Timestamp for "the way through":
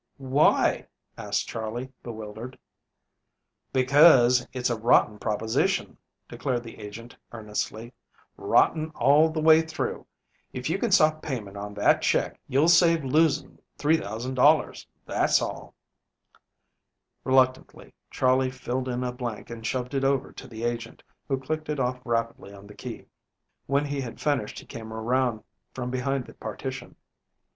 9.29-10.07